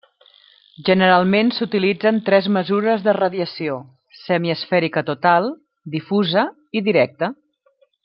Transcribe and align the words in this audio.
Generalment 0.87 1.51
s'utilitzen 1.57 2.17
tres 2.31 2.47
mesures 2.57 3.05
de 3.09 3.15
radiació: 3.19 3.77
semiesfèrica 4.23 5.07
total, 5.13 5.55
difusa 5.99 6.51
i 6.81 6.87
directa. 6.91 7.35